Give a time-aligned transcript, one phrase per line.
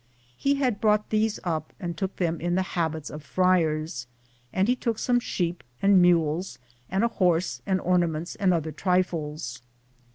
[0.35, 4.07] He had brought these up and took them in the habits of friars,
[4.51, 6.57] and he took some sheep and mules
[6.89, 9.61] and a horse and ornaments and other trifles.